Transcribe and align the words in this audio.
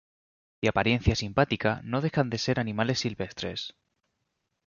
De 0.61 0.67
apariencia 0.67 1.15
simpática, 1.15 1.79
no 1.83 2.01
dejan 2.01 2.31
de 2.31 2.39
ser 2.39 2.59
animales 2.59 2.97
silvestres. 2.97 3.75